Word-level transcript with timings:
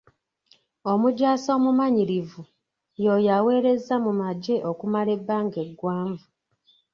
Omujaasi 0.91 1.47
omumanyirivu 1.57 2.41
y'oyo 3.03 3.29
aweerezza 3.37 3.95
mu 4.05 4.11
magye 4.21 4.57
okumala 4.71 5.09
ebbanga 5.17 5.57
eggwanvu. 5.65 6.25